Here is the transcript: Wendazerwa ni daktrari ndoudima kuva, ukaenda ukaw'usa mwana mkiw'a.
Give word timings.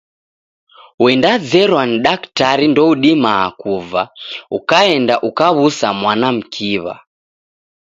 Wendazerwa 1.03 1.81
ni 1.89 1.97
daktrari 2.05 2.65
ndoudima 2.71 3.33
kuva, 3.59 4.01
ukaenda 4.57 5.15
ukaw'usa 5.29 5.87
mwana 5.99 6.27
mkiw'a. 6.35 6.95